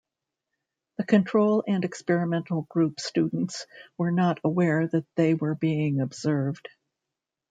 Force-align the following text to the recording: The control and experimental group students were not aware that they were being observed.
The 0.97 1.03
control 1.03 1.63
and 1.67 1.85
experimental 1.85 2.63
group 2.63 2.99
students 2.99 3.67
were 3.99 4.09
not 4.09 4.39
aware 4.43 4.87
that 4.87 5.05
they 5.13 5.35
were 5.35 5.53
being 5.53 6.01
observed. 6.01 6.67